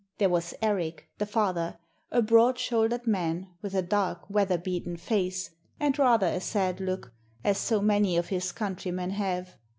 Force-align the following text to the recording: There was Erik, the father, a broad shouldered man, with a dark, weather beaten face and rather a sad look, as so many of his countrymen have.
There 0.17 0.29
was 0.29 0.55
Erik, 0.63 1.09
the 1.19 1.27
father, 1.27 1.77
a 2.09 2.23
broad 2.23 2.57
shouldered 2.57 3.05
man, 3.05 3.49
with 3.61 3.75
a 3.75 3.83
dark, 3.83 4.27
weather 4.31 4.57
beaten 4.57 4.97
face 4.97 5.51
and 5.79 5.99
rather 5.99 6.25
a 6.25 6.39
sad 6.41 6.79
look, 6.79 7.13
as 7.43 7.59
so 7.59 7.81
many 7.83 8.17
of 8.17 8.29
his 8.29 8.51
countrymen 8.51 9.11
have. 9.11 9.57